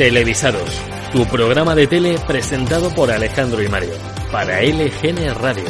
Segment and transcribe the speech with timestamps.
[0.00, 3.92] Televisados, tu programa de tele presentado por Alejandro y Mario,
[4.32, 5.64] para LGN Radio.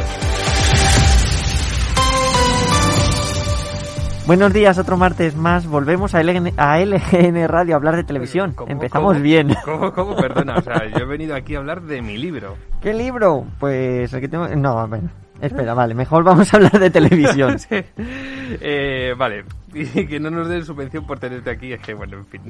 [4.29, 5.67] Buenos días, otro martes más.
[5.67, 8.53] Volvemos a LGN, a LGN Radio a hablar de televisión.
[8.55, 9.25] ¿Cómo, Empezamos cómo?
[9.25, 9.53] bien.
[9.65, 10.15] ¿Cómo, cómo?
[10.15, 12.57] Perdona, o sea, yo he venido aquí a hablar de mi libro.
[12.81, 13.47] ¿Qué libro?
[13.59, 14.47] Pues el que tengo...
[14.47, 15.11] No, bueno.
[15.41, 15.95] Espera, vale.
[15.95, 17.59] Mejor vamos a hablar de televisión.
[17.59, 17.77] Sí.
[18.61, 22.27] Eh, vale, y que no nos den subvención por tenerte aquí, es que, bueno, en
[22.27, 22.43] fin.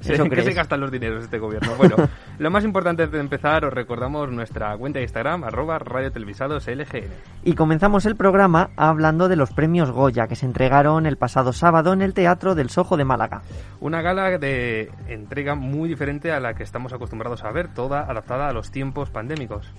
[0.00, 0.56] Se- Eso ¿En qué se crees.
[0.56, 1.74] gastan los dineros este gobierno?
[1.76, 1.96] Bueno,
[2.38, 6.66] lo más importante antes de empezar, os recordamos nuestra cuenta de Instagram, arroba Radio Televisados
[6.68, 7.10] LGN.
[7.42, 11.92] Y comenzamos el programa hablando de los premios Goya que se entregaron el pasado sábado
[11.92, 13.42] en el Teatro del Sojo de Málaga.
[13.80, 18.48] Una gala de entrega muy diferente a la que estamos acostumbrados a ver, toda adaptada
[18.48, 19.70] a los tiempos pandémicos.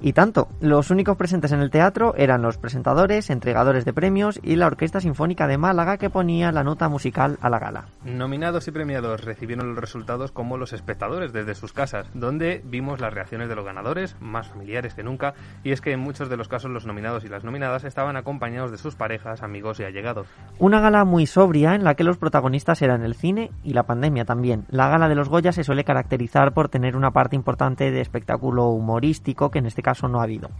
[0.00, 4.56] Y tanto, los únicos presentes en el teatro eran los presentadores, entregadores de premios y
[4.56, 7.86] la Orquesta Sinfónica de Málaga que ponía la nota musical a la gala.
[8.04, 13.14] Nominados y premiados recibieron los resultados como los espectadores desde sus casas, donde vimos las
[13.14, 16.48] reacciones de los ganadores, más familiares que nunca, y es que en muchos de los
[16.48, 20.26] casos los nominados y las nominadas estaban acompañados de sus parejas, amigos y allegados.
[20.58, 24.24] Una gala muy sobria en la que los protagonistas eran el cine y la pandemia
[24.24, 24.64] también.
[24.68, 28.68] La gala de los Goya se suele caracterizar por tener una parte importante de espectáculo
[28.68, 30.50] humorístico que en este caso no ha habido.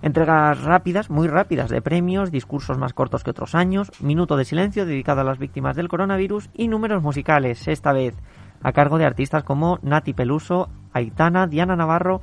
[0.00, 4.86] Entregas rápidas, muy rápidas de premios, discursos más cortos que otros años, minuto de silencio
[4.86, 8.14] dedicado a las víctimas del coronavirus y números musicales, esta vez
[8.62, 12.22] a cargo de artistas como Nati Peluso, Aitana, Diana Navarro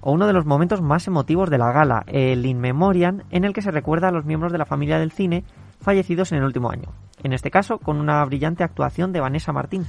[0.00, 3.52] o uno de los momentos más emotivos de la gala, el In Memoriam, en el
[3.52, 5.44] que se recuerda a los miembros de la familia del cine
[5.80, 6.92] fallecidos en el último año.
[7.22, 9.84] En este caso, con una brillante actuación de Vanessa Martín.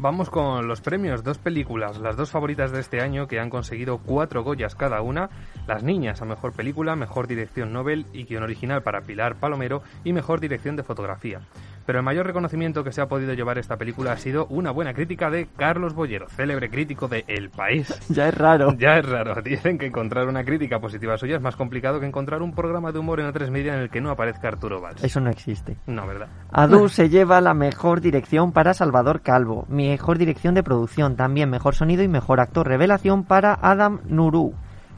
[0.00, 3.98] Vamos con los premios, dos películas, las dos favoritas de este año que han conseguido
[3.98, 5.28] cuatro Goyas cada una,
[5.66, 10.12] Las Niñas a Mejor Película, Mejor Dirección Nobel y Guión Original para Pilar Palomero y
[10.12, 11.40] Mejor Dirección de Fotografía.
[11.88, 14.92] Pero el mayor reconocimiento que se ha podido llevar esta película ha sido una buena
[14.92, 17.88] crítica de Carlos Bollero, célebre crítico de El País.
[18.10, 18.74] Ya es raro.
[18.76, 22.42] Ya es raro, dicen que encontrar una crítica positiva suya es más complicado que encontrar
[22.42, 25.02] un programa de humor en A3 Media en el que no aparezca Arturo Valls.
[25.02, 25.78] Eso no existe.
[25.86, 26.28] No, ¿verdad?
[26.52, 31.74] Adu se lleva la mejor dirección para Salvador Calvo, mejor dirección de producción, también mejor
[31.74, 34.52] sonido y mejor actor revelación para Adam Nuru.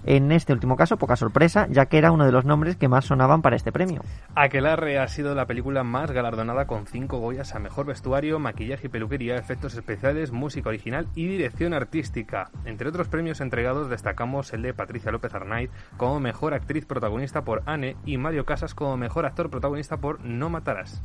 [0.05, 3.05] En este último caso, poca sorpresa, ya que era uno de los nombres que más
[3.05, 4.03] sonaban para este premio.
[4.35, 8.91] Aquelarre ha sido la película más galardonada con cinco Goyas a mejor vestuario, maquillaje y
[8.91, 12.51] peluquería, efectos especiales, música original y dirección artística.
[12.65, 17.63] Entre otros premios entregados destacamos el de Patricia López Arnaiz como mejor actriz protagonista por
[17.67, 21.03] Anne y Mario Casas como mejor actor protagonista por No Matarás.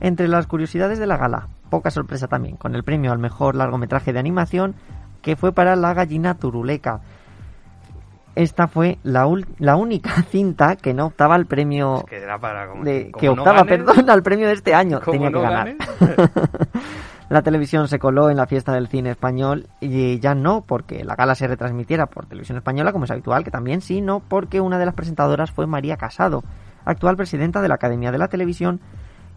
[0.00, 4.12] Entre las curiosidades de la gala, poca sorpresa también, con el premio al mejor largometraje
[4.12, 4.74] de animación,
[5.22, 7.00] que fue para La gallina turuleca.
[8.36, 9.26] Esta fue la,
[9.58, 13.20] la única cinta que no optaba al premio Es que era para como, de, como
[13.20, 15.00] que no optaba, perdón, al premio de este año.
[15.00, 15.74] Tenía no que ganar.
[17.30, 21.16] la televisión se coló en la fiesta del cine español y ya no porque la
[21.16, 24.78] gala se retransmitiera por televisión española, como es habitual, que también sí, no porque una
[24.78, 26.44] de las presentadoras fue María Casado,
[26.84, 28.80] actual presidenta de la Academia de la Televisión.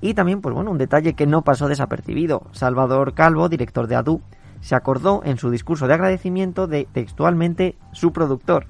[0.01, 2.43] Y también, pues bueno, un detalle que no pasó desapercibido.
[2.51, 4.21] Salvador Calvo, director de ADU,
[4.61, 8.65] se acordó en su discurso de agradecimiento de textualmente su productor,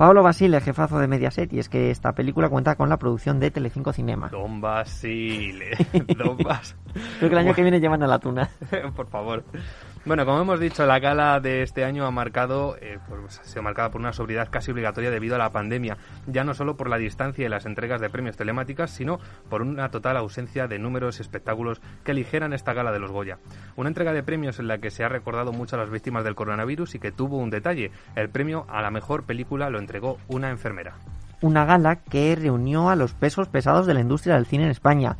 [0.00, 3.50] Pablo Basile, jefazo de Mediaset, y es que esta película cuenta con la producción de
[3.50, 4.30] Telecinco Cinema.
[4.30, 5.72] Don Basile,
[6.16, 6.74] Don Bas-
[7.18, 8.48] Creo que el año que viene llevan a la tuna.
[8.96, 9.44] por favor.
[10.06, 14.14] Bueno, como hemos dicho, la gala de este año ha marcado, eh, ha por una
[14.14, 17.66] sobriedad casi obligatoria debido a la pandemia, ya no solo por la distancia y las
[17.66, 19.18] entregas de premios telemáticas, sino
[19.50, 23.40] por una total ausencia de números y espectáculos que aligeran esta gala de los Goya.
[23.76, 26.34] Una entrega de premios en la que se ha recordado mucho a las víctimas del
[26.34, 27.90] coronavirus y que tuvo un detalle.
[28.16, 30.94] El premio a la mejor película lo entregó una enfermera.
[31.42, 35.18] Una gala que reunió a los pesos pesados de la industria del cine en España.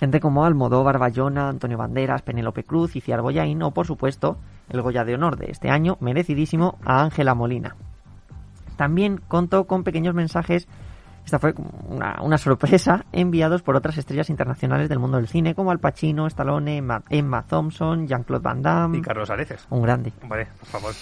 [0.00, 4.36] Gente como Almodóvar, Bayona, Antonio Banderas, Penélope Cruz y Ciar Boyain, o por supuesto,
[4.68, 7.76] el Goya de Honor de este año, merecidísimo, a Ángela Molina.
[8.76, 10.66] También contó con pequeños mensajes,
[11.24, 11.54] esta fue
[11.88, 16.26] una, una sorpresa, enviados por otras estrellas internacionales del mundo del cine, como Al Pacino,
[16.26, 19.66] Stallone, Emma, Emma Thompson, Jean-Claude Van Damme, Y Carlos Areces.
[19.70, 20.12] un grande.
[20.28, 20.92] Vale, por favor.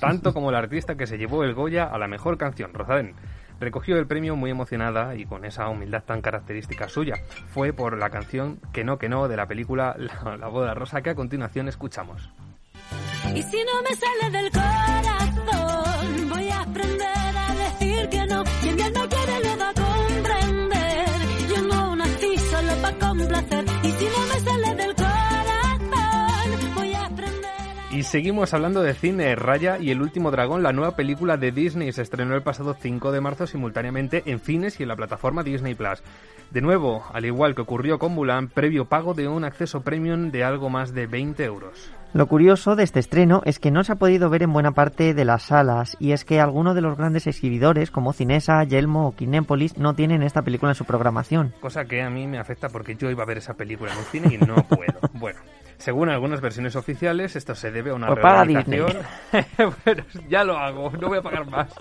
[0.00, 3.14] Tanto como la artista que se llevó el Goya a la mejor canción, Rosalén.
[3.60, 7.16] Recogió el premio muy emocionada y con esa humildad tan característica suya.
[7.48, 11.10] Fue por la canción Que no, que no de la película La, boda rosa que
[11.10, 12.30] a continuación escuchamos.
[13.34, 17.17] Y si no me sale del corazón, voy a aprender
[27.98, 29.34] Y seguimos hablando de cine.
[29.34, 33.10] Raya y el último dragón, la nueva película de Disney, se estrenó el pasado 5
[33.10, 36.04] de marzo simultáneamente en cines y en la plataforma Disney Plus.
[36.52, 40.44] De nuevo, al igual que ocurrió con Mulan, previo pago de un acceso premium de
[40.44, 41.90] algo más de 20 euros.
[42.14, 45.12] Lo curioso de este estreno es que no se ha podido ver en buena parte
[45.12, 49.14] de las salas y es que algunos de los grandes exhibidores como Cinesa, Yelmo o
[49.14, 51.52] Kinépolis no tienen esta película en su programación.
[51.60, 54.04] Cosa que a mí me afecta porque yo iba a ver esa película en un
[54.04, 55.00] cine y no puedo.
[55.18, 55.40] Bueno,
[55.78, 59.02] según algunas versiones oficiales, esto se debe a una Pues reorganización.
[59.84, 61.72] bueno, ya lo hago, no voy a pagar más.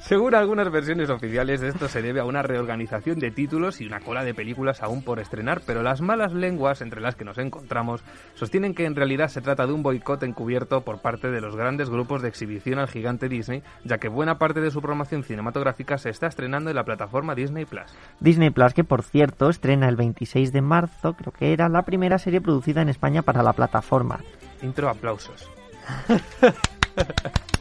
[0.00, 4.24] Según algunas versiones oficiales, esto se debe a una reorganización de títulos y una cola
[4.24, 8.02] de películas aún por estrenar, pero las malas lenguas entre las que nos encontramos
[8.34, 11.90] sostienen que en realidad se trata de un boicot encubierto por parte de los grandes
[11.90, 16.10] grupos de exhibición al gigante Disney, ya que buena parte de su programación cinematográfica se
[16.10, 17.92] está estrenando en la plataforma Disney Plus.
[18.20, 22.18] Disney Plus, que por cierto estrena el 26 de marzo, creo que era la primera
[22.18, 24.20] serie producida en España para la plataforma.
[24.62, 25.50] Intro aplausos.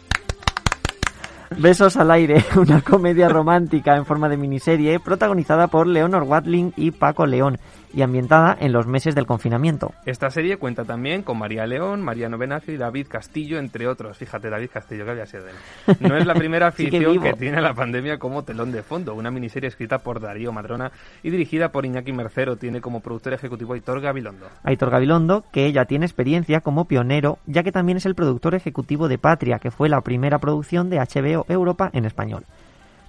[1.57, 6.91] Besos al aire, una comedia romántica en forma de miniserie protagonizada por Leonor Watling y
[6.91, 7.59] Paco León
[7.93, 9.93] y ambientada en los meses del confinamiento.
[10.05, 14.17] Esta serie cuenta también con María León, Mariano Benacio y David Castillo, entre otros.
[14.17, 15.55] Fíjate, David Castillo, que había sido él.
[15.99, 17.21] No es la primera vivo.
[17.21, 19.13] que tiene la pandemia como telón de fondo.
[19.15, 20.91] Una miniserie escrita por Darío Madrona
[21.23, 22.55] y dirigida por Iñaki Mercero.
[22.55, 24.47] Tiene como productor ejecutivo a Hitor Gabilondo.
[24.63, 29.07] Aitor Gabilondo, que ya tiene experiencia como pionero, ya que también es el productor ejecutivo
[29.07, 32.43] de Patria, que fue la primera producción de HBO Europa en español.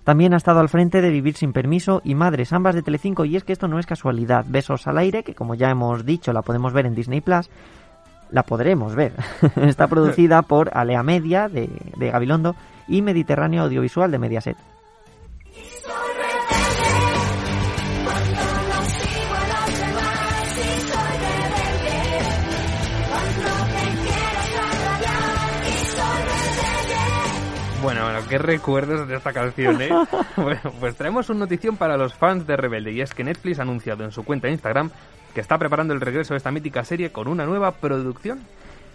[0.07, 3.35] También ha estado al frente de Vivir sin permiso y Madres, ambas de Telecinco, y
[3.35, 4.45] es que esto no es casualidad.
[4.47, 7.51] Besos al aire, que como ya hemos dicho, la podemos ver en Disney Plus,
[8.31, 9.15] la podremos ver.
[9.57, 12.55] Está producida por Alea Media de, de Gabilondo
[12.87, 14.76] y Mediterráneo Audiovisual de Mediaset.
[27.87, 29.91] Bueno, bueno, qué recuerdos de esta canción, ¿eh?
[30.37, 33.63] bueno, pues traemos una notición para los fans de Rebelde y es que Netflix ha
[33.63, 34.91] anunciado en su cuenta de Instagram
[35.33, 38.41] que está preparando el regreso de esta mítica serie con una nueva producción.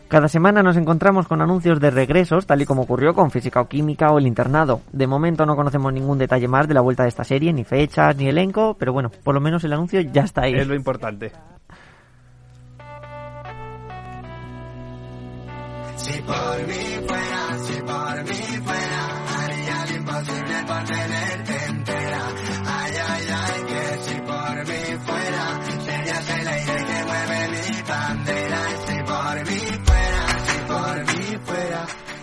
[0.09, 3.69] Cada semana nos encontramos con anuncios de regresos, tal y como ocurrió con Física o
[3.69, 4.81] Química o El Internado.
[4.91, 8.17] De momento no conocemos ningún detalle más de la vuelta de esta serie, ni fechas,
[8.17, 10.55] ni elenco, pero bueno, por lo menos el anuncio ya está ahí.
[10.55, 11.31] Es lo importante.
[15.95, 18.50] Si por mí fuera, si por mí
[20.21, 21.50] haría lo imposible por tenerte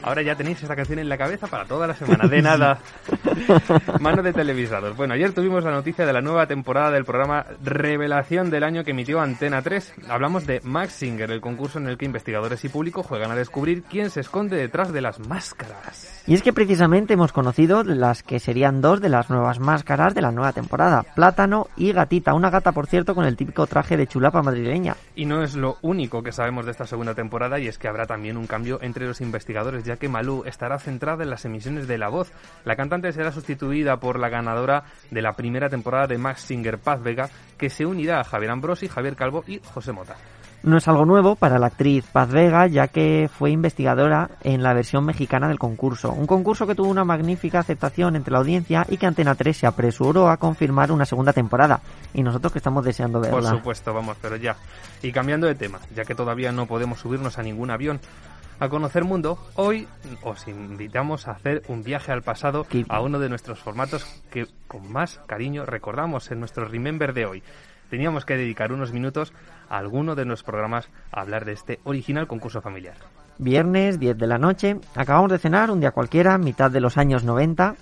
[0.08, 2.26] Ahora ya tenéis esta canción en la cabeza para toda la semana.
[2.26, 2.78] De nada.
[4.00, 4.96] Mano de televisados.
[4.96, 8.93] Bueno, ayer tuvimos la noticia de la nueva temporada del programa Revelación del año que
[8.93, 9.96] emitió Antena 3.
[10.08, 13.82] Hablamos de Max Singer, el concurso en el que investigadores y público juegan a descubrir
[13.82, 16.22] quién se esconde detrás de las máscaras.
[16.26, 20.22] Y es que precisamente hemos conocido las que serían dos de las nuevas máscaras de
[20.22, 24.06] la nueva temporada, Plátano y Gatita, una gata por cierto con el típico traje de
[24.06, 24.96] chulapa madrileña.
[25.14, 28.06] Y no es lo único que sabemos de esta segunda temporada y es que habrá
[28.06, 31.98] también un cambio entre los investigadores ya que Malú estará centrada en las emisiones de
[31.98, 32.32] La Voz.
[32.64, 37.02] La cantante será sustituida por la ganadora de la primera temporada de Max Singer, Paz
[37.02, 40.16] Vega, que se unirá a Javier Ambrosi, Javier Calvo y José Mota.
[40.60, 44.74] No es algo nuevo para la actriz Paz Vega, ya que fue investigadora en la
[44.74, 46.10] versión mexicana del concurso.
[46.10, 49.66] Un concurso que tuvo una magnífica aceptación entre la audiencia y que Antena 3 se
[49.68, 51.80] apresuró a confirmar una segunda temporada.
[52.12, 53.50] Y nosotros que estamos deseando Por verla.
[53.50, 54.56] supuesto, vamos, pero ya.
[55.00, 58.00] Y cambiando de tema, ya que todavía no podemos subirnos a ningún avión
[58.60, 59.86] a conocer mundo, hoy
[60.22, 64.90] os invitamos a hacer un viaje al pasado a uno de nuestros formatos que con
[64.90, 67.42] más cariño recordamos en nuestro Remember de hoy.
[67.90, 69.32] Teníamos que dedicar unos minutos
[69.68, 72.96] a alguno de nuestros programas a hablar de este original concurso familiar.
[73.38, 74.76] Viernes, 10 de la noche.
[74.94, 77.76] Acabamos de cenar un día cualquiera, mitad de los años 90.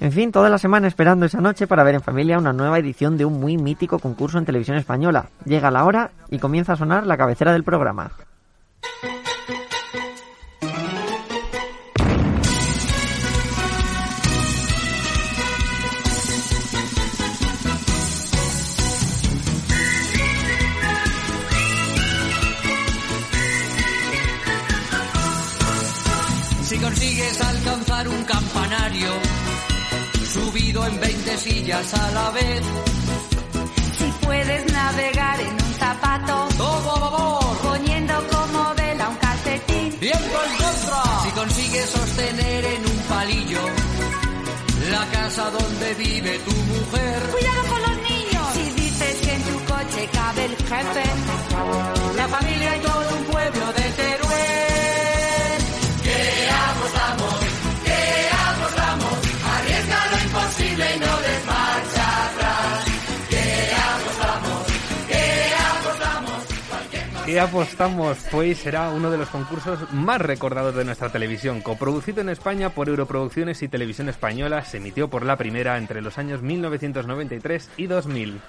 [0.00, 3.16] En fin, toda la semana esperando esa noche para ver en familia una nueva edición
[3.16, 5.26] de un muy mítico concurso en televisión española.
[5.44, 8.12] Llega la hora y comienza a sonar la cabecera del programa.
[30.32, 32.62] Subido en 20 sillas a la vez,
[33.98, 40.00] Si puedes navegar en un zapato, todo a favor, poniendo como vela un calcetín.
[40.00, 41.22] viento en contra.
[41.24, 43.60] Si consigues sostener en un palillo
[44.90, 47.83] la casa donde vive tu mujer, Cuidado con
[67.34, 68.16] ¿Qué apostamos?
[68.16, 71.62] Fue y será uno de los concursos más recordados de nuestra televisión.
[71.62, 76.16] Coproducido en España por Europroducciones y Televisión Española, se emitió por la primera entre los
[76.16, 78.40] años 1993 y 2000.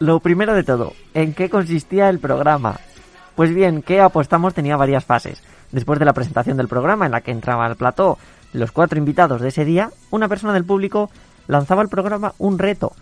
[0.00, 2.78] Lo primero de todo, ¿en qué consistía el programa?
[3.36, 4.52] Pues bien, ¿qué apostamos?
[4.52, 5.42] Tenía varias fases.
[5.72, 8.18] Después de la presentación del programa, en la que entraba al plató
[8.52, 11.08] los cuatro invitados de ese día, una persona del público
[11.46, 12.92] lanzaba al programa un reto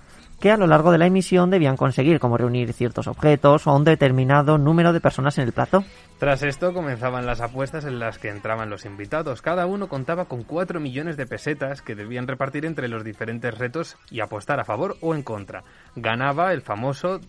[0.45, 3.83] que a lo largo de la emisión debían conseguir, como reunir ciertos objetos o un
[3.83, 5.83] determinado número de personas en el plató.
[6.19, 9.41] Tras esto comenzaban las apuestas en las que entraban los invitados.
[9.41, 13.97] Cada uno contaba con 4 millones de pesetas que debían repartir entre los diferentes retos
[14.11, 15.65] y apostar a favor o en contra.
[15.97, 17.21] Ganaba el famoso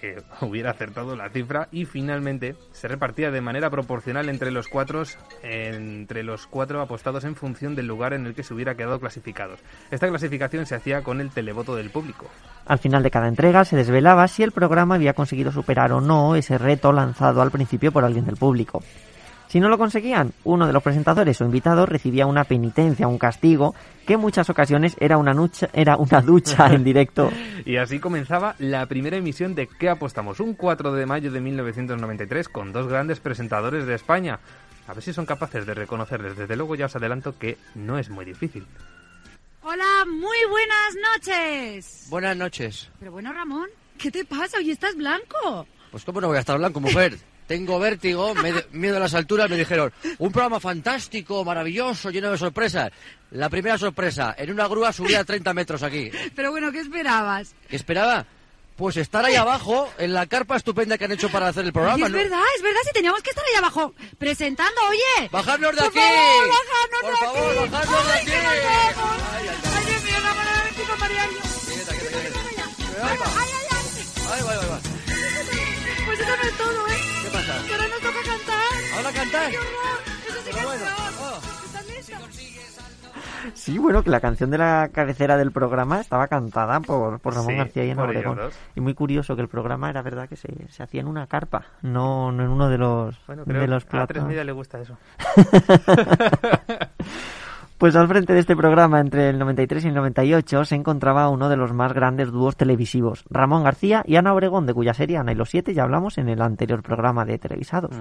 [0.00, 5.02] que hubiera acertado la cifra y finalmente se repartía de manera proporcional entre los cuatro
[5.42, 9.60] entre los cuatro apostados en función del lugar en el que se hubiera quedado clasificados.
[9.90, 12.26] Esta clasificación se hacía con el televoto del público.
[12.66, 16.34] Al final de cada entrega se desvelaba si el programa había conseguido superar o no
[16.36, 18.82] ese reto lanzado al principio por alguien del público.
[19.50, 23.74] Si no lo conseguían, uno de los presentadores o invitados recibía una penitencia, un castigo,
[24.06, 27.30] que en muchas ocasiones era una, nucha- era una ducha en directo.
[27.66, 30.38] Y así comenzaba la primera emisión de ¿Qué apostamos?
[30.40, 34.38] Un 4 de mayo de 1993 con dos grandes presentadores de España.
[34.86, 36.36] A ver si son capaces de reconocerles.
[36.38, 38.64] Desde luego ya os adelanto que no es muy difícil.
[39.62, 42.06] Hola, muy buenas noches.
[42.08, 42.88] Buenas noches.
[42.98, 44.56] Pero bueno, Ramón, ¿qué te pasa?
[44.58, 45.66] Hoy estás blanco.
[45.90, 47.18] Pues cómo no voy a estar blanco, mujer.
[47.50, 52.38] Tengo vértigo, me miedo a las alturas, me dijeron, un programa fantástico, maravilloso, lleno de
[52.38, 52.92] sorpresas.
[53.32, 56.12] La primera sorpresa, en una grúa subí a 30 metros aquí.
[56.36, 57.52] Pero bueno, ¿qué esperabas?
[57.68, 58.24] ¿Qué esperaba?
[58.76, 62.06] Pues estar ahí abajo, en la carpa estupenda que han hecho para hacer el programa.
[62.06, 62.18] es ¿no?
[62.18, 65.28] verdad, es verdad, si teníamos que estar ahí abajo presentando, oye.
[65.32, 65.98] ¡Bajarnos de Por aquí!
[65.98, 67.16] favor, bajarnos Por de
[79.50, 80.00] ¡Qué horror!
[80.28, 81.34] Eso sí que Pero es bueno, peor.
[81.34, 81.40] oh.
[83.54, 87.52] Sí, bueno, que la canción de la cabecera del programa estaba cantada por, por Ramón
[87.52, 88.38] Sí, García y ellos Obregón.
[88.76, 91.64] Y muy curioso que el programa era verdad que se, se hacía en una carpa,
[91.82, 94.24] no, no en uno de los, Bueno, creo de los que a platos.
[94.26, 94.96] tres le gusta eso.
[97.78, 101.48] Pues al frente de este programa, entre el 93 y el 98, se encontraba uno
[101.48, 105.32] de los más grandes dúos televisivos, Ramón García y Ana Obregón, de cuya serie Ana
[105.32, 107.96] y los Siete ya hablamos en el anterior programa de televisados.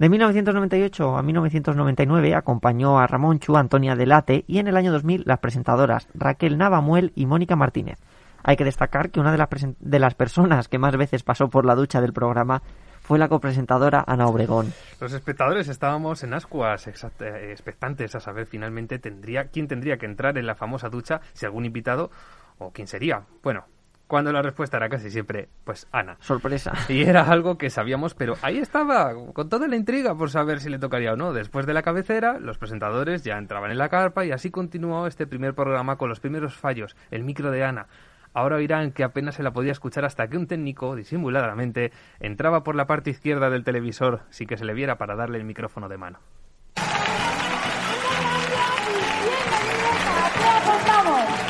[0.00, 5.24] De 1998 a 1999 acompañó a Ramón Chu, Antonia Delate y en el año 2000
[5.26, 7.98] las presentadoras Raquel Navamuel y Mónica Martínez.
[8.42, 11.66] Hay que destacar que una de las, de las personas que más veces pasó por
[11.66, 12.62] la ducha del programa
[13.02, 14.72] fue la copresentadora Ana Obregón.
[15.02, 20.38] Los espectadores estábamos en ascuas, eh, expectantes a saber finalmente tendría quién tendría que entrar
[20.38, 22.10] en la famosa ducha, si algún invitado
[22.56, 23.24] o quién sería.
[23.42, 23.66] Bueno,
[24.10, 26.16] cuando la respuesta era casi siempre, pues Ana.
[26.18, 26.72] Sorpresa.
[26.88, 30.68] Y era algo que sabíamos, pero ahí estaba, con toda la intriga por saber si
[30.68, 31.32] le tocaría o no.
[31.32, 35.28] Después de la cabecera, los presentadores ya entraban en la carpa y así continuó este
[35.28, 37.86] primer programa con los primeros fallos, el micro de Ana.
[38.34, 42.74] Ahora oirán que apenas se la podía escuchar hasta que un técnico, disimuladamente, entraba por
[42.74, 45.98] la parte izquierda del televisor sin que se le viera para darle el micrófono de
[45.98, 46.18] mano.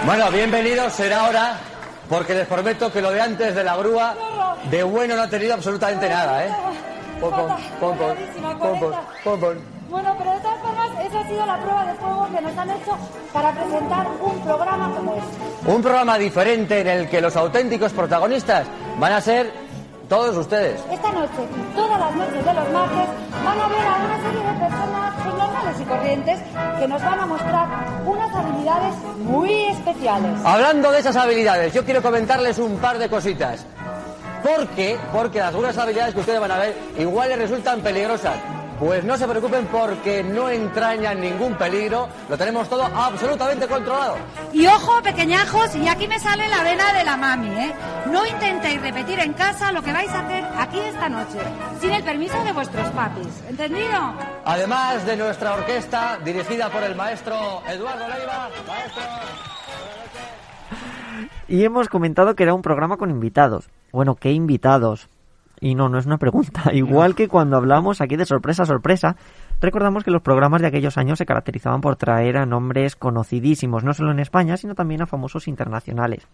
[0.04, 1.56] Bueno, bienvenidos, será hora,
[2.10, 4.14] porque les prometo que lo de antes de la grúa,
[4.68, 6.50] de bueno no ha tenido absolutamente nada, ¿eh?
[7.20, 7.48] Pon, pon,
[7.78, 8.16] pon, pon,
[8.58, 9.58] pon, pon, pon, pon.
[9.88, 12.70] Bueno, pero de todas formas, esa ha sido la prueba de fuego que nos han
[12.70, 12.98] hecho
[13.32, 15.70] para presentar un programa como este.
[15.70, 18.66] Un programa diferente en el que los auténticos protagonistas
[18.98, 19.52] van a ser
[20.10, 20.80] todos ustedes.
[20.90, 21.30] Esta noche,
[21.76, 23.08] todas las noches de los martes,
[23.44, 26.40] van a ver a una serie de personas normales y corrientes
[26.80, 27.68] que nos van a mostrar
[28.04, 30.40] unas habilidades muy especiales.
[30.44, 33.64] Hablando de esas habilidades, yo quiero comentarles un par de cositas.
[34.42, 34.98] ¿Por qué?
[35.12, 38.34] Porque algunas habilidades que ustedes van a ver igual les resultan peligrosas.
[38.80, 44.16] Pues no se preocupen porque no entrañan ningún peligro, lo tenemos todo absolutamente controlado.
[44.54, 47.74] Y ojo, pequeñajos, y aquí me sale la vena de la mami, ¿eh?
[48.06, 51.38] No intentéis repetir en casa lo que vais a hacer aquí esta noche,
[51.78, 53.28] sin el permiso de vuestros papis.
[53.50, 54.14] ¿Entendido?
[54.46, 59.02] Además de nuestra orquesta dirigida por el maestro Eduardo Leiva, maestro...
[61.48, 63.68] Y hemos comentado que era un programa con invitados.
[63.92, 65.10] Bueno, ¿qué invitados?
[65.60, 66.62] Y no, no es una pregunta.
[66.72, 69.16] Igual que cuando hablamos aquí de sorpresa, sorpresa,
[69.60, 73.92] recordamos que los programas de aquellos años se caracterizaban por traer a nombres conocidísimos, no
[73.92, 76.26] solo en España, sino también a famosos internacionales.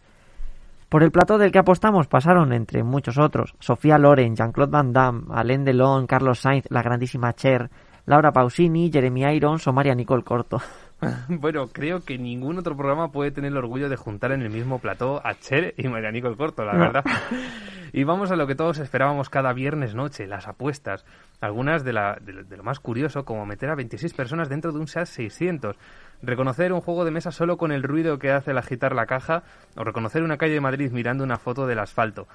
[0.89, 5.25] Por el plato del que apostamos pasaron, entre muchos otros, Sofía Loren, Jean-Claude Van Damme,
[5.31, 7.69] Alain Delon, Carlos Sainz, la grandísima Cher,
[8.07, 10.61] Laura Pausini, Jeremy Irons o María Nicole Corto.
[11.29, 14.79] Bueno, creo que ningún otro programa puede tener el orgullo de juntar en el mismo
[14.79, 17.05] plató a Cher y Marianico el Corto, la verdad.
[17.93, 21.05] Y vamos a lo que todos esperábamos cada viernes noche, las apuestas.
[21.41, 24.73] Algunas de, la, de, lo- de lo más curioso, como meter a 26 personas dentro
[24.73, 25.77] de un SEAT 600.
[26.23, 29.43] Reconocer un juego de mesa solo con el ruido que hace al agitar la caja.
[29.77, 32.27] O reconocer una calle de Madrid mirando una foto del asfalto.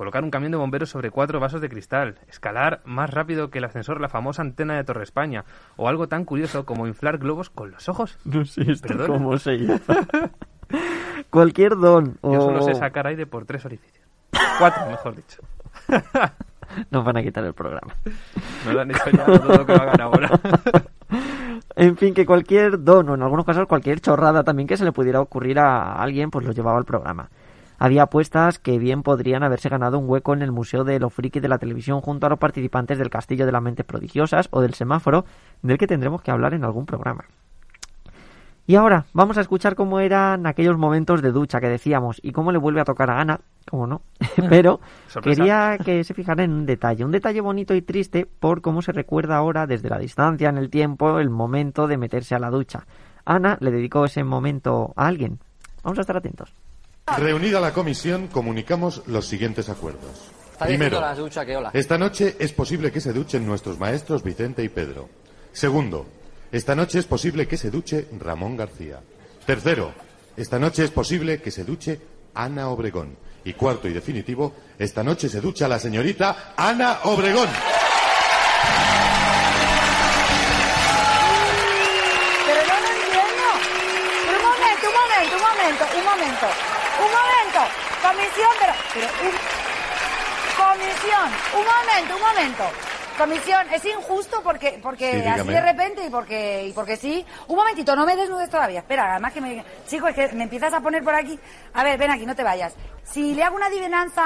[0.00, 2.14] Colocar un camión de bomberos sobre cuatro vasos de cristal.
[2.26, 5.44] Escalar más rápido que el ascensor la famosa antena de Torre España.
[5.76, 8.18] O algo tan curioso como inflar globos con los ojos.
[8.24, 9.78] No sé esto cómo se llama.
[11.28, 12.16] Cualquier don.
[12.22, 12.32] O...
[12.32, 14.02] Yo solo sé sacar aire por tres orificios.
[14.58, 15.42] Cuatro, mejor dicho.
[16.90, 17.94] Nos van a quitar el programa.
[18.64, 20.30] No lo han hecho ya, todo lo que hagan ahora.
[21.76, 24.92] En fin, que cualquier don, o en algunos casos cualquier chorrada también que se le
[24.92, 27.28] pudiera ocurrir a alguien, pues lo llevaba al programa.
[27.82, 31.40] Había apuestas que bien podrían haberse ganado un hueco en el Museo de lo Friki
[31.40, 34.74] de la Televisión junto a los participantes del Castillo de las Mentes Prodigiosas o del
[34.74, 35.24] Semáforo,
[35.62, 37.24] del que tendremos que hablar en algún programa.
[38.66, 42.52] Y ahora vamos a escuchar cómo eran aquellos momentos de ducha que decíamos y cómo
[42.52, 44.02] le vuelve a tocar a Ana, como no,
[44.50, 45.40] pero Sorpresa.
[45.40, 48.92] quería que se fijaran en un detalle, un detalle bonito y triste por cómo se
[48.92, 52.86] recuerda ahora desde la distancia en el tiempo el momento de meterse a la ducha.
[53.24, 55.38] Ana le dedicó ese momento a alguien.
[55.82, 56.52] Vamos a estar atentos.
[57.18, 60.30] Reunida la comisión, comunicamos los siguientes acuerdos.
[60.58, 61.02] Primero,
[61.72, 65.08] esta noche es posible que se duchen nuestros maestros Vicente y Pedro.
[65.52, 66.06] Segundo,
[66.52, 69.00] esta noche es posible que se duche Ramón García.
[69.46, 69.92] Tercero,
[70.36, 72.00] esta noche es posible que se duche
[72.34, 73.16] Ana Obregón.
[73.42, 77.48] Y cuarto y definitivo, esta noche se ducha la señorita Ana Obregón.
[88.94, 89.06] Pero...
[89.06, 89.60] un-
[90.56, 91.30] comisión.
[91.58, 92.64] Un momento, un momento.
[93.18, 97.24] Comisión, es injusto porque, porque Sí, así de repente y porque, y porque sí.
[97.48, 98.80] Un momentito, no me desnudes todavía.
[98.80, 99.64] Espera, además que me...
[99.86, 101.38] Chico, es que me empiezas a poner por aquí.
[101.74, 102.74] A ver, ven aquí, no te vayas.
[103.04, 104.22] Si le hago una adivinanza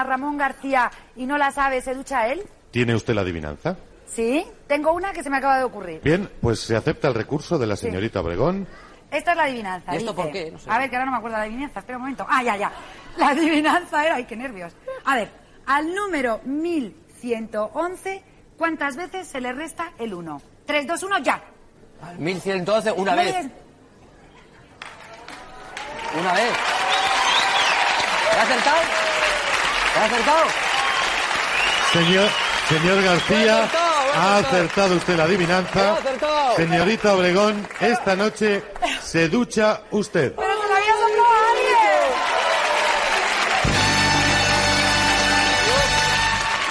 [0.00, 2.42] a Ramón García y no la sabe, ¿se ducha él?
[2.70, 3.76] ¿Tiene usted la adivinanza?
[4.06, 4.46] Sí.
[4.66, 6.00] Tengo una que se me acaba de ocurrir.
[6.02, 8.66] Bien, pues se acepta el recurso de la señorita Obregón.
[9.10, 9.94] Esta es la adivinanza.
[9.94, 10.22] ¿Y esto dice.
[10.22, 10.50] por qué?
[10.50, 10.70] No sé.
[10.70, 11.80] A ver, que ahora no me acuerdo de la adivinanza.
[11.80, 12.26] Espera un momento.
[12.28, 12.72] Ah, ya, ya.
[13.16, 14.16] La adivinanza era...
[14.16, 14.72] ¡Ay, qué nervios!
[15.04, 15.30] A ver,
[15.66, 18.22] al número 1111,
[18.56, 20.42] ¿cuántas veces se le resta el 1?
[20.66, 21.42] 3, 2, 1, ya.
[22.18, 23.34] 1111, una vez.
[26.18, 26.52] Una vez.
[28.30, 28.80] ¿Te has acertado?
[29.94, 30.44] ¿Te has acertado?
[31.92, 32.28] Señor,
[32.68, 33.68] señor García,
[34.14, 34.96] ha acertado.
[34.96, 35.96] usted la adivinanza.
[36.56, 38.62] Señorita Obregón, esta noche
[39.10, 40.34] se ducha usted.
[40.36, 42.00] Pero se la había soplado a alguien.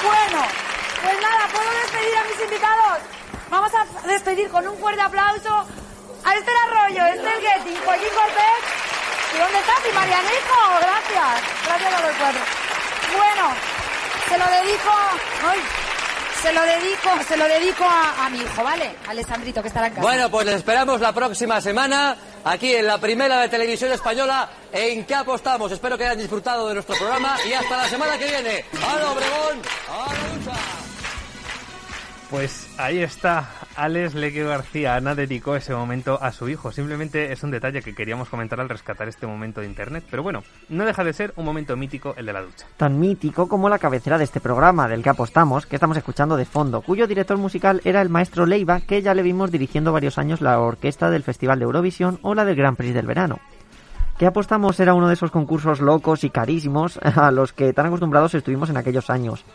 [0.05, 0.45] Bueno,
[1.01, 2.97] pues nada, ¿puedo despedir a mis invitados?
[3.49, 5.65] Vamos a despedir con un fuerte aplauso
[6.25, 8.61] a Esther Arroyo, Esther Getty, Joaquín Cortés.
[9.33, 9.81] ¿Y dónde estás?
[9.89, 11.41] Y Marianico, gracias.
[11.65, 12.41] Gracias a los cuatro.
[13.17, 13.45] Bueno,
[14.29, 14.91] se lo dedico...
[15.43, 15.59] Ay,
[16.41, 18.95] se lo dedico, se lo dedico a, a mi hijo, ¿vale?
[19.07, 20.01] Alessandrito, que estará en casa.
[20.01, 24.49] Bueno, pues esperamos la próxima semana aquí en la primera de televisión española.
[24.71, 25.71] ¿En qué apostamos?
[25.71, 28.65] Espero que hayan disfrutado de nuestro programa y hasta la semana que viene.
[28.73, 29.61] ¡Hala, Obregón!
[29.89, 30.86] ¡Hala, lucha!
[32.29, 34.95] Pues ahí está, Alex Leque García.
[34.95, 36.73] Ana dedicó ese momento a su hijo.
[36.73, 40.03] Simplemente es un detalle que queríamos comentar al rescatar este momento de internet.
[40.11, 42.67] Pero bueno, no deja de ser un momento mítico el de la ducha.
[42.75, 46.43] Tan mítico como la cabecera de este programa, del que apostamos, que estamos escuchando de
[46.43, 50.41] fondo, cuyo director musical era el maestro Leiva, que ya le vimos dirigiendo varios años
[50.41, 53.39] la orquesta del Festival de Eurovisión o la del Gran Prix del verano.
[54.17, 58.33] Que apostamos era uno de esos concursos locos y carísimos a los que tan acostumbrados
[58.35, 59.45] estuvimos en aquellos años.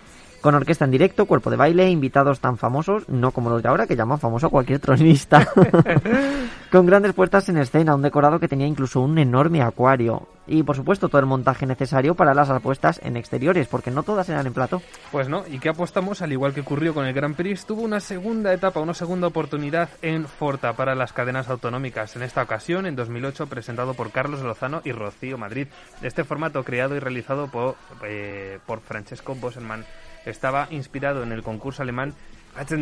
[0.43, 3.87] Con orquesta en directo, cuerpo de baile, invitados tan famosos, no como los de ahora
[3.87, 5.47] que llaman famoso a cualquier tronista.
[6.73, 10.27] Con grandes puertas en escena, un decorado que tenía incluso un enorme acuario.
[10.49, 14.29] Y por supuesto todo el montaje necesario para las apuestas en exteriores, porque no todas
[14.31, 14.83] eran en plató.
[15.13, 18.01] Pues no, y que apostamos, al igual que ocurrió con el Grand Prix, tuvo una
[18.01, 22.17] segunda etapa, una segunda oportunidad en Forta para las cadenas autonómicas.
[22.17, 25.69] En esta ocasión, en 2008, presentado por Carlos Lozano y Rocío Madrid.
[26.03, 29.85] Este formato creado y realizado por, eh, por Francesco Boselman
[30.27, 32.15] estaba inspirado en el concurso alemán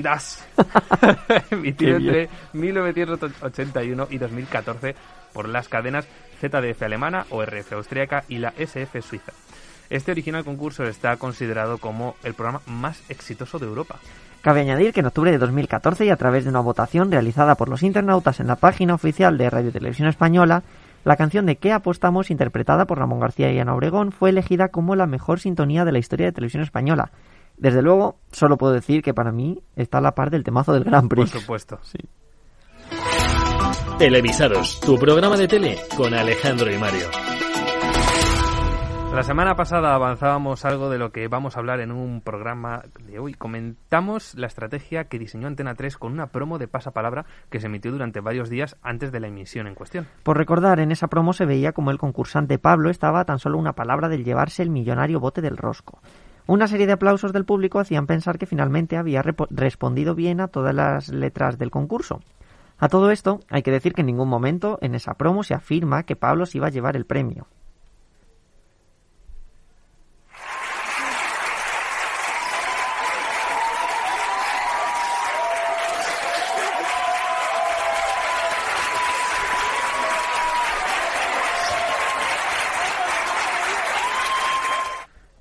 [0.02, 0.44] das,
[1.50, 4.94] emitido entre 1981 y 2014
[5.32, 6.06] por las cadenas
[6.40, 9.32] ZDF alemana, ORF austríaca y la SF suiza.
[9.90, 13.96] Este original concurso está considerado como el programa más exitoso de Europa.
[14.40, 17.68] Cabe añadir que en octubre de 2014 y a través de una votación realizada por
[17.68, 20.62] los internautas en la página oficial de Radio y Televisión Española,
[21.04, 22.30] la canción de ¿Qué apostamos?
[22.30, 25.98] interpretada por Ramón García y Ana Obregón fue elegida como la mejor sintonía de la
[25.98, 27.10] historia de televisión española.
[27.56, 30.84] Desde luego, solo puedo decir que para mí está a la par del temazo del
[30.84, 31.30] Gran Por Prix.
[31.30, 31.78] supuesto.
[31.82, 31.98] Sí.
[33.98, 37.06] Televisados, tu programa de tele con Alejandro y Mario.
[39.14, 43.18] La semana pasada avanzábamos algo de lo que vamos a hablar en un programa de
[43.18, 43.34] hoy.
[43.34, 47.90] Comentamos la estrategia que diseñó Antena 3 con una promo de pasapalabra que se emitió
[47.90, 50.06] durante varios días antes de la emisión en cuestión.
[50.22, 53.74] Por recordar, en esa promo se veía como el concursante Pablo estaba tan solo una
[53.74, 56.00] palabra del llevarse el millonario bote del rosco.
[56.46, 60.74] Una serie de aplausos del público hacían pensar que finalmente había respondido bien a todas
[60.74, 62.20] las letras del concurso.
[62.78, 66.04] A todo esto, hay que decir que en ningún momento en esa promo se afirma
[66.04, 67.48] que Pablo se iba a llevar el premio.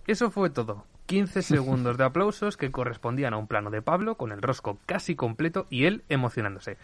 [0.10, 0.88] Eso fue todo.
[1.06, 5.16] 15 segundos de aplausos que correspondían a un plano de Pablo con el rosco casi
[5.16, 6.78] completo y él emocionándose.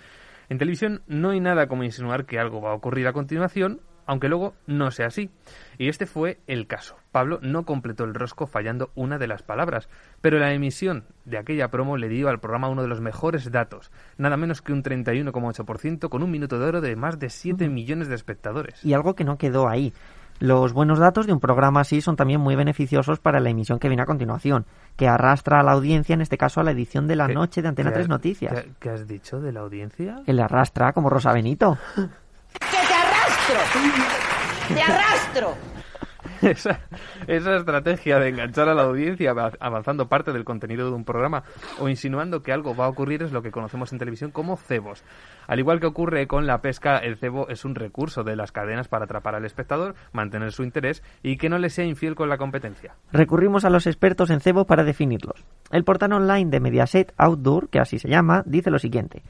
[0.48, 4.30] En televisión no hay nada como insinuar que algo va a ocurrir a continuación, aunque
[4.30, 5.32] luego no sea así.
[5.80, 6.98] Y este fue el caso.
[7.12, 9.90] Pablo no completó el rosco fallando una de las palabras,
[10.22, 13.92] pero la emisión de aquella promo le dio al programa uno de los mejores datos,
[14.20, 18.08] nada menos que un 31,8% con un minuto de oro de más de 7 millones
[18.08, 18.86] de espectadores.
[18.86, 19.94] Y algo que no quedó ahí.
[20.40, 23.88] Los buenos datos de un programa así son también muy beneficiosos para la emisión que
[23.88, 24.66] viene a continuación,
[24.98, 27.62] que arrastra a la audiencia, en este caso a la edición de la ¿Qué- noche
[27.62, 28.54] de Antena qué 3 has- Noticias.
[28.54, 30.22] ¿Qué, qué has dicho de la audiencia?
[30.26, 31.78] Que le arrastra como Rosa Benito.
[31.96, 34.76] ¡Que te arrastro!
[34.76, 35.56] ¡Te arrastro!
[37.28, 41.44] esa, estrategia de enganchar a la audiencia av- avanzando parte del contenido de un programa
[41.80, 45.04] o insinuando que algo va a ocurrir es lo que conocemos en televisión como cebos.
[45.48, 48.88] Al igual que ocurre con la pesca, el cebo es un recurso de las cadenas
[48.88, 52.38] para atrapar al espectador, mantener su interés y que no le sea infiel con la
[52.38, 52.96] competencia.
[53.12, 55.46] Recurrimos a los expertos en cebo para definirlos.
[55.72, 59.22] El portal online de Mediaset Outdoor, que así se llama, dice lo siguiente.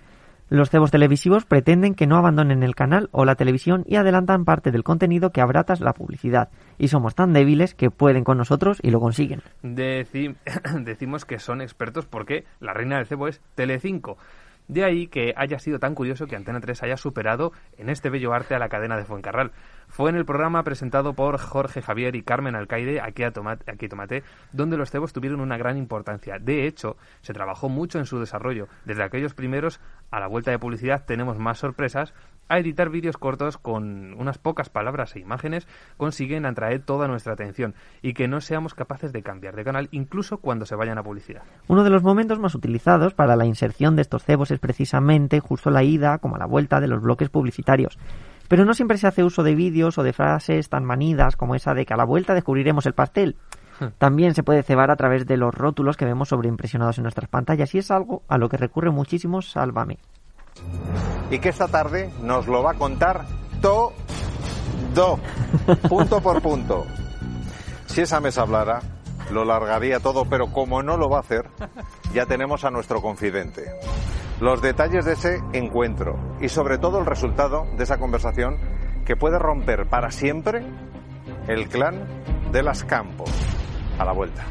[0.48, 4.72] Los cebos televisivos pretenden que no abandonen el canal o la televisión y adelantan parte
[4.72, 6.50] del contenido que abrata la publicidad.
[6.78, 9.42] Y somos tan débiles que pueden con nosotros y lo consiguen.
[9.64, 10.36] Deci-
[10.84, 14.18] decimos que son expertos porque la reina del cebo es Telecinco.
[14.68, 18.34] De ahí que haya sido tan curioso que Antena 3 haya superado en este bello
[18.34, 19.52] arte a la cadena de Fuencarral.
[19.88, 24.24] Fue en el programa presentado por Jorge Javier y Carmen Alcaide, aquí a Tomate, Tomate,
[24.52, 26.40] donde los cebos tuvieron una gran importancia.
[26.40, 28.68] De hecho, se trabajó mucho en su desarrollo.
[28.86, 32.14] Desde aquellos primeros, a la vuelta de publicidad, tenemos más sorpresas.
[32.48, 37.74] A editar vídeos cortos con unas pocas palabras e imágenes consiguen atraer toda nuestra atención
[38.04, 41.42] y que no seamos capaces de cambiar de canal incluso cuando se vayan a publicidad.
[41.68, 45.72] Uno de los momentos más utilizados para la inserción de estos cebos es precisamente justo
[45.72, 47.98] la ida como la vuelta de los bloques publicitarios.
[48.48, 51.74] Pero no siempre se hace uso de vídeos o de frases tan manidas como esa
[51.74, 53.38] de que a la vuelta descubriremos el pastel.
[53.98, 57.74] También se puede cebar a través de los rótulos que vemos sobreimpresionados en nuestras pantallas
[57.74, 59.98] y es algo a lo que recurre muchísimo Sálvame.
[61.30, 63.26] Y que esta tarde nos lo va a contar
[63.62, 63.94] todo,
[65.90, 66.86] punto por punto.
[67.88, 68.82] Si esa mesa hablara,
[69.32, 71.50] lo largaría todo, pero como no lo va a hacer,
[72.14, 73.66] ya tenemos a nuestro confidente.
[74.40, 78.58] Los detalles de ese encuentro y sobre todo el resultado de esa conversación
[79.06, 80.66] que puede romper para siempre
[81.48, 82.06] el clan
[82.52, 83.30] de las Campos.
[83.98, 84.44] A la vuelta.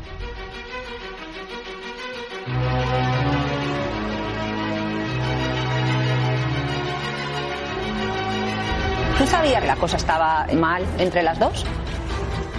[9.18, 11.64] ¿Tú sabías que la cosa estaba mal entre las dos?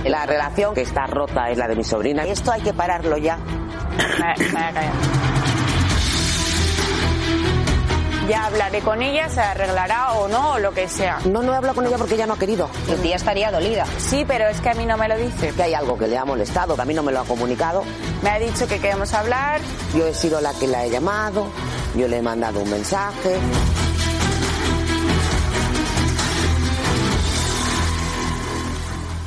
[0.06, 2.26] La relación que está rota es la de mi sobrina.
[2.26, 3.38] Y esto hay que pararlo ya.
[8.28, 11.20] Ya hablaré con ella, se arreglará o no, o lo que sea.
[11.26, 12.70] No, no he hablado con ella porque ella no ha querido.
[12.88, 13.86] Tu tía estaría dolida.
[13.98, 15.50] Sí, pero es que a mí no me lo dice.
[15.54, 17.84] Que hay algo que le ha molestado, que a mí no me lo ha comunicado.
[18.24, 19.60] Me ha dicho que queremos hablar.
[19.96, 21.48] Yo he sido la que la he llamado,
[21.96, 23.38] yo le he mandado un mensaje.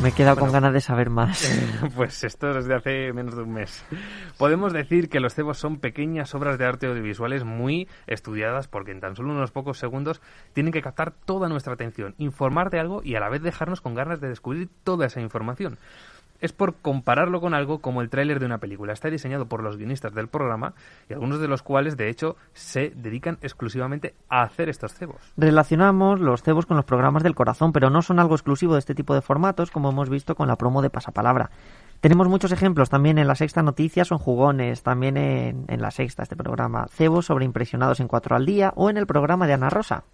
[0.01, 1.51] Me he quedado con ganas de saber más.
[1.97, 3.85] Pues esto desde hace menos de un mes.
[4.37, 9.01] Podemos decir que los cebos son pequeñas obras de arte audiovisuales muy estudiadas porque en
[9.01, 10.21] tan solo unos pocos segundos
[10.53, 13.95] tienen que captar toda nuestra atención, informar de algo y a la vez dejarnos con
[13.95, 15.79] ganas de descubrir toda esa información.
[16.41, 18.93] Es por compararlo con algo como el tráiler de una película.
[18.93, 20.75] Está diseñado por los guionistas del programa
[21.09, 25.17] y algunos de los cuales, de hecho, se dedican exclusivamente a hacer estos cebos.
[25.37, 28.95] Relacionamos los cebos con los programas del corazón, pero no son algo exclusivo de este
[28.95, 31.51] tipo de formatos, como hemos visto con la promo de Pasapalabra.
[32.01, 35.91] Tenemos muchos ejemplos también en la Sexta Noticias o en Jugones, también en, en la
[35.91, 36.87] Sexta, este programa.
[36.91, 40.05] Cebos sobreimpresionados en cuatro al día o en el programa de Ana Rosa.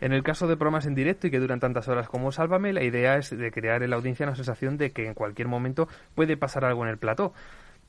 [0.00, 2.82] En el caso de programas en directo y que duran tantas horas como Sálvame, la
[2.82, 6.36] idea es de crear en la audiencia una sensación de que en cualquier momento puede
[6.38, 7.34] pasar algo en el plató.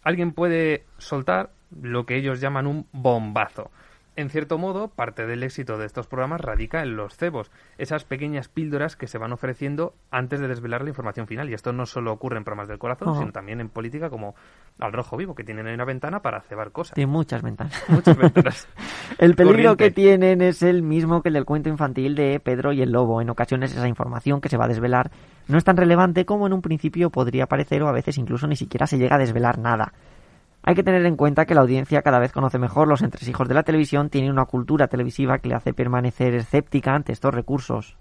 [0.04, 3.72] Alguien puede soltar lo que ellos llaman un bombazo.
[4.18, 8.50] En cierto modo, parte del éxito de estos programas radica en los cebos, esas pequeñas
[8.50, 11.50] píldoras que se van ofreciendo antes de desvelar la información final.
[11.50, 14.36] Y esto no solo ocurre en programas del corazón, sino también en política como
[14.80, 16.96] Al Rojo Vivo, que tienen una ventana para cebar cosas.
[16.96, 17.82] Tiene muchas ventanas.
[17.88, 18.68] Muchas ventanas.
[19.18, 19.84] El peligro Corriente.
[19.86, 23.22] que tienen es el mismo que el del cuento infantil de Pedro y el Lobo.
[23.22, 25.12] En ocasiones esa información que se va a desvelar
[25.48, 28.56] no es tan relevante como en un principio podría parecer o a veces incluso ni
[28.56, 29.94] siquiera se llega a desvelar nada.
[30.64, 33.56] Hay que tener en cuenta que la audiencia cada vez conoce mejor los entresijos de
[33.56, 37.98] la televisión, tiene una cultura televisiva que le hace permanecer escéptica ante estos recursos.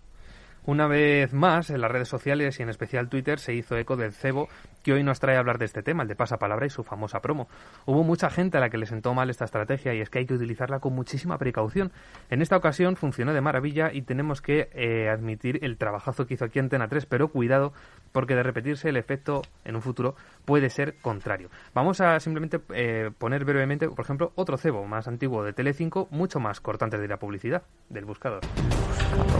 [0.70, 4.12] Una vez más, en las redes sociales y en especial Twitter se hizo eco del
[4.12, 4.48] cebo
[4.84, 7.18] que hoy nos trae a hablar de este tema, el de pasapalabra y su famosa
[7.18, 7.48] promo.
[7.86, 10.26] Hubo mucha gente a la que le sentó mal esta estrategia y es que hay
[10.26, 11.90] que utilizarla con muchísima precaución.
[12.30, 16.44] En esta ocasión funcionó de maravilla y tenemos que eh, admitir el trabajazo que hizo
[16.44, 17.72] aquí Antena 3, pero cuidado
[18.12, 21.50] porque de repetirse el efecto en un futuro puede ser contrario.
[21.74, 26.38] Vamos a simplemente eh, poner brevemente, por ejemplo, otro cebo más antiguo de Telecinco, mucho
[26.38, 28.40] más corto antes de la publicidad, del buscador.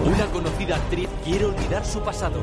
[0.05, 2.43] Una conocida actriz quiere olvidar su pasado.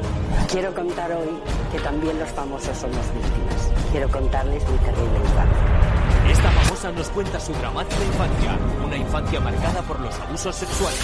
[0.52, 1.30] Quiero contar hoy
[1.72, 3.72] que también los famosos somos víctimas.
[3.92, 6.32] Quiero contarles mi terrible infancia.
[6.32, 11.00] Esta famosa nos cuenta su dramática infancia, una infancia marcada por los abusos sexuales.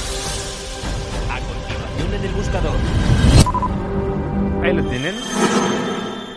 [1.29, 2.75] A continuación en el buscador.
[4.63, 5.15] Ahí lo tienen.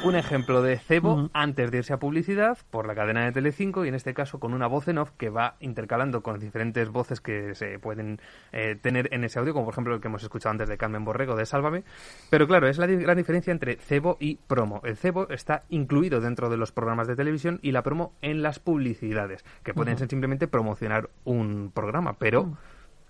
[0.06, 3.88] Un ejemplo de cebo antes de irse a publicidad por la cadena de Telecinco y
[3.88, 7.54] en este caso con una voz en off que va intercalando con diferentes voces que
[7.56, 8.20] se pueden
[8.52, 11.04] eh, tener en ese audio, como por ejemplo el que hemos escuchado antes de Carmen
[11.04, 11.82] Borrego de Sálvame.
[12.30, 14.80] Pero claro, es la gran diferencia entre cebo y promo.
[14.84, 18.58] El cebo está incluido dentro de los programas de televisión y la promo en las
[18.60, 22.56] publicidades, que pueden ser simplemente promocionar un programa, pero Mm.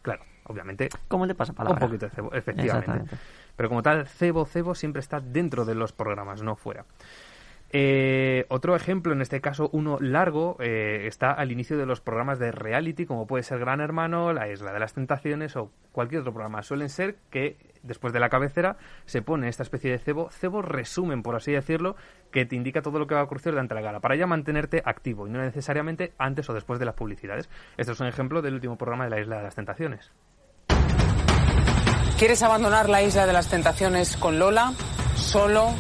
[0.03, 1.85] claro, obviamente Como le pasa palabra.
[1.85, 3.17] un poquito de cebo, efectivamente.
[3.57, 6.85] Pero como tal, cebo, cebo siempre está dentro de los programas, no fuera.
[7.71, 12.38] Eh, otro ejemplo, en este caso uno largo, eh, está al inicio de los programas
[12.38, 16.33] de reality, como puede ser Gran Hermano, La Isla de las Tentaciones o cualquier otro
[16.33, 16.62] programa.
[16.62, 21.23] Suelen ser que después de la cabecera se pone esta especie de cebo, cebo resumen,
[21.23, 21.97] por así decirlo,
[22.31, 24.83] que te indica todo lo que va a ocurrir durante la gala, para ya mantenerte
[24.85, 27.51] activo y no necesariamente antes o después de las publicidades.
[27.77, 30.12] Esto es un ejemplo del último programa de La Isla de las Tentaciones.
[32.19, 34.73] ¿Quieres abandonar la isla de las tentaciones con Lola,
[35.17, 35.75] solo,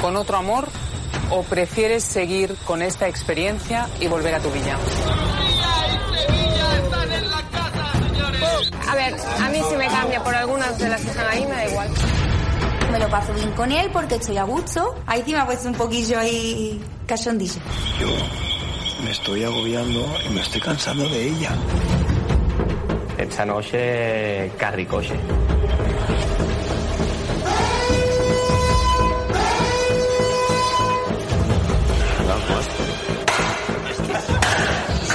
[0.00, 0.68] con otro amor?
[1.30, 4.76] ¿O prefieres seguir con esta experiencia y volver a tu villa?
[8.88, 11.56] A ver, a mí si me cambia por algunas de las que están ahí, me
[11.56, 11.88] da igual.
[12.92, 14.94] Me lo paso bien con él porque estoy a gusto.
[15.06, 17.60] Ahí sí me ha puesto un poquillo ahí cachondillo.
[19.02, 21.50] Me estoy agobiando y me estoy cansando de ella.
[23.18, 25.14] Esta noche, carricoche.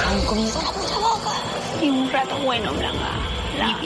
[0.06, 1.30] Han comido la puta boca.
[1.82, 2.94] Y un rato bueno, en plan,
[3.58, 3.80] la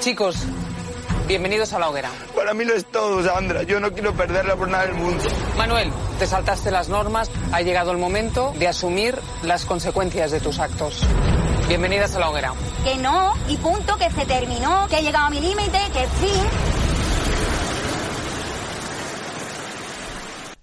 [0.00, 0.36] Chicos,
[1.32, 2.10] bienvenidos a la hoguera.
[2.36, 3.62] Para mí lo es todo, Sandra.
[3.62, 5.24] Yo no quiero perderla por nada del mundo.
[5.56, 7.30] Manuel, te saltaste las normas.
[7.52, 11.00] Ha llegado el momento de asumir las consecuencias de tus actos.
[11.68, 12.52] Bienvenidas a la hoguera.
[12.84, 16.44] Que no, y punto, que se terminó, que he llegado a mi límite, que fin.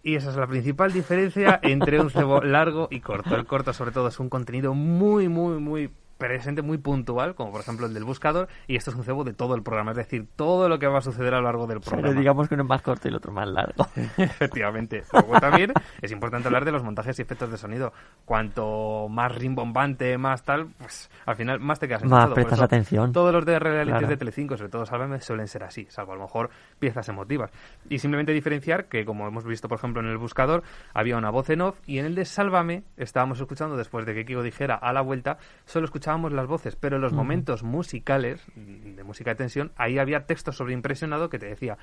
[0.04, 3.36] Y esa es la principal diferencia entre un cebo largo y corto.
[3.36, 7.62] El corto, sobre todo, es un contenido muy, muy, muy presente, muy puntual, como por
[7.62, 10.28] ejemplo el del buscador, y esto es un cebo de todo el programa, es decir,
[10.36, 12.20] todo lo que va a suceder a lo largo del Pero programa.
[12.20, 13.88] digamos que uno es más corto y el otro más largo.
[14.18, 15.04] Efectivamente.
[15.14, 17.94] Luego también es importante hablar de los montajes y efectos de sonido.
[18.26, 22.30] Cuanto más rimbombante, más tal, pues al final más te quedas Más enganchado.
[22.30, 23.12] Por prestas eso, atención.
[23.12, 24.08] Todos los de reality Claro.
[24.08, 27.50] de Telecinco, sobre todo Sálvame, suelen ser así, salvo a lo mejor piezas emotivas.
[27.90, 31.50] Y simplemente diferenciar que, como hemos visto, por ejemplo, en el buscador, había una voz
[31.50, 34.92] en off y en el de Sálvame estábamos escuchando, después de que Kiko dijera a
[34.94, 39.72] la vuelta, solo escuchábamos las voces, pero en los momentos musicales, de música de tensión,
[39.78, 41.78] ahí había texto sobreimpresionado que te decía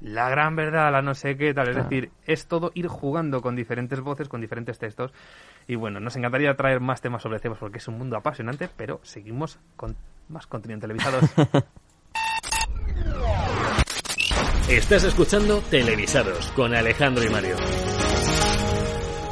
[0.00, 1.68] la gran verdad, la no sé qué tal.
[1.68, 1.88] Es Claro.
[1.90, 5.12] decir, es todo ir jugando con diferentes voces, con diferentes textos.
[5.66, 9.00] Y bueno, nos encantaría traer más temas sobre cebos porque es un mundo apasionante, pero
[9.02, 9.96] seguimos con
[10.28, 11.24] más contenido en televisados.
[14.70, 17.56] Estás escuchando Televisados con Alejandro y Mario.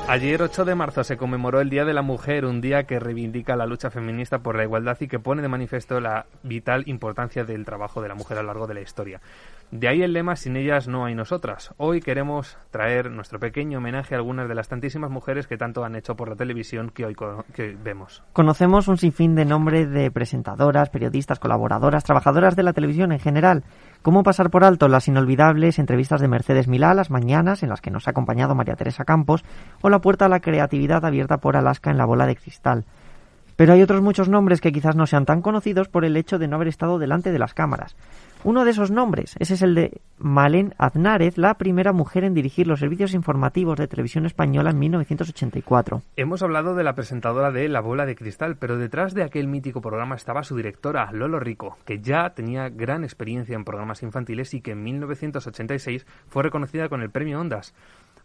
[0.09, 3.57] Ayer, 8 de marzo, se conmemoró el Día de la Mujer, un día que reivindica
[3.57, 7.65] la lucha feminista por la igualdad y que pone de manifiesto la vital importancia del
[7.65, 9.21] trabajo de la mujer a lo largo de la historia.
[9.73, 11.75] De ahí el lema Sin ellas no hay nosotras.
[11.77, 15.97] Hoy queremos traer nuestro pequeño homenaje a algunas de las tantísimas mujeres que tanto han
[15.97, 17.17] hecho por la televisión que hoy,
[17.53, 18.23] que vemos.
[18.33, 23.65] Conocemos un sinfín de nombres de presentadoras, periodistas, colaboradoras, trabajadoras de la televisión en general.
[24.03, 27.91] ¿Cómo pasar por alto las inolvidables entrevistas de Mercedes Milá las mañanas en las que
[27.91, 29.45] nos ha acompañado María Teresa Campos
[29.83, 32.85] o la puerta a la creatividad abierta por Alaska en la bola de cristal?
[33.57, 36.47] Pero hay otros muchos nombres que quizás no sean tan conocidos por el hecho de
[36.47, 37.97] no haber estado delante de las cámaras.
[38.47, 42.69] Uno de esos nombres, ese es el de Malén Aznárez, la primera mujer en dirigir
[42.69, 46.03] los servicios informativos de televisión española en 1984.
[46.15, 49.81] Hemos hablado de la presentadora de La Bola de Cristal, pero detrás de aquel mítico
[49.81, 54.61] programa estaba su directora, Lolo Rico, que ya tenía gran experiencia en programas infantiles y
[54.61, 57.75] que en 1986 fue reconocida con el premio Ondas.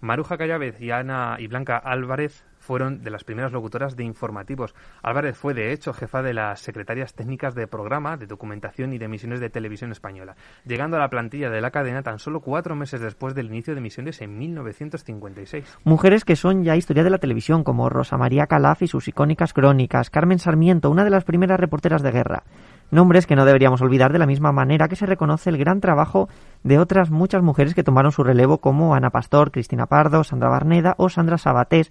[0.01, 4.73] Maruja Callávez y Ana y Blanca Álvarez fueron de las primeras locutoras de informativos.
[5.03, 9.05] Álvarez fue, de hecho, jefa de las secretarias técnicas de programa, de documentación y de
[9.05, 10.35] emisiones de televisión española,
[10.65, 13.79] llegando a la plantilla de la cadena tan solo cuatro meses después del inicio de
[13.79, 15.79] emisiones en 1956.
[15.83, 19.53] Mujeres que son ya historia de la televisión, como Rosa María Calaf y sus icónicas
[19.53, 22.43] crónicas, Carmen Sarmiento, una de las primeras reporteras de guerra.
[22.91, 26.27] Nombres que no deberíamos olvidar de la misma manera que se reconoce el gran trabajo
[26.63, 30.95] de otras muchas mujeres que tomaron su relevo, como Ana Pastor, Cristina Pardo, Sandra Barneda
[30.97, 31.89] o Sandra Sabatés.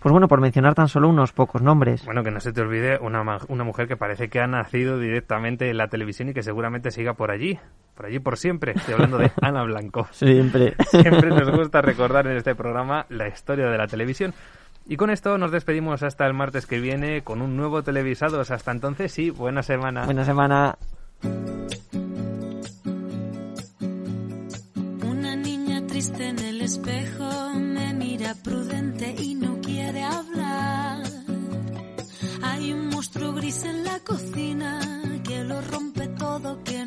[0.00, 2.04] Pues bueno, por mencionar tan solo unos pocos nombres.
[2.04, 5.68] Bueno, que no se te olvide una, una mujer que parece que ha nacido directamente
[5.68, 7.58] en la televisión y que seguramente siga por allí,
[7.94, 8.72] por allí por siempre.
[8.76, 10.06] Estoy hablando de Ana Blanco.
[10.12, 10.74] Siempre.
[10.88, 14.32] Siempre nos gusta recordar en este programa la historia de la televisión.
[14.90, 18.50] Y con esto nos despedimos hasta el martes que viene con un nuevo Televisados.
[18.50, 20.06] Hasta entonces, sí, buena semana.
[20.06, 20.78] Buena semana.
[25.02, 31.02] Una niña triste en el espejo me mira prudente y no quiere hablar.
[32.42, 34.80] Hay un monstruo gris en la cocina
[35.22, 36.86] que lo rompe todo, que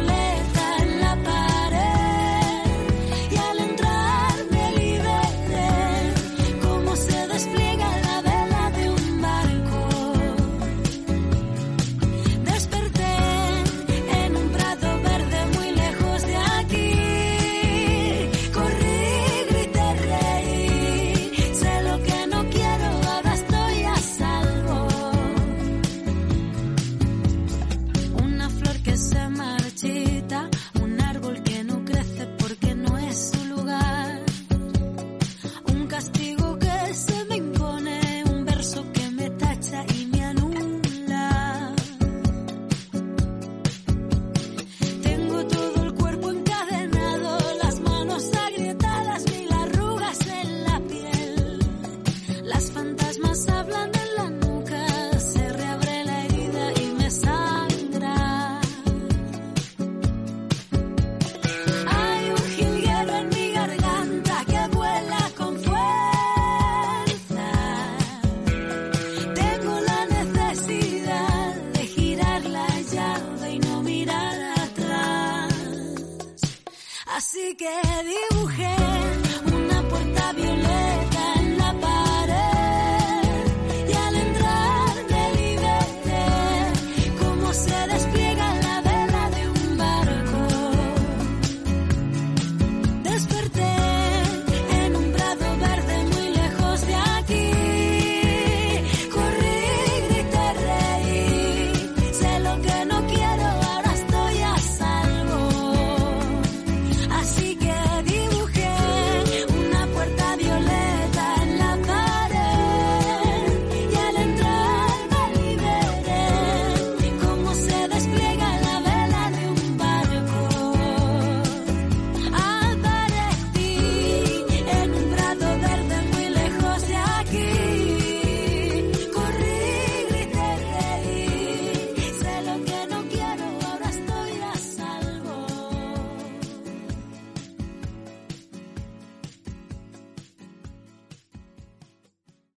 [78.35, 79.17] mujer,
[79.53, 80.40] una puerta.